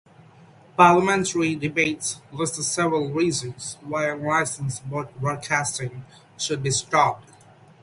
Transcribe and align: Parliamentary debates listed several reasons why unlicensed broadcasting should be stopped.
Parliamentary 0.75 1.53
debates 1.53 2.21
listed 2.31 2.63
several 2.63 3.11
reasons 3.11 3.77
why 3.83 4.09
unlicensed 4.09 4.81
broadcasting 4.89 6.03
should 6.39 6.63
be 6.63 6.71
stopped. 6.71 7.29